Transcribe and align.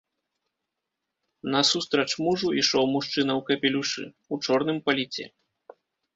Насустрач 1.55 2.07
мужу 2.23 2.47
ішоў 2.61 2.85
мужчына 2.95 3.33
ў 3.41 3.49
капелюшы, 3.51 4.03
у 4.33 4.43
чорным 4.49 4.77
паліце. 4.91 5.25